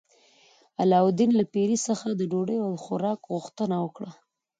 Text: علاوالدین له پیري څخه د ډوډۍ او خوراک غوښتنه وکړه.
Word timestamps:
علاوالدین 0.81 1.31
له 1.39 1.43
پیري 1.53 1.77
څخه 1.87 2.07
د 2.13 2.21
ډوډۍ 2.31 2.57
او 2.65 2.71
خوراک 2.85 3.19
غوښتنه 3.33 3.75
وکړه. 3.85 4.11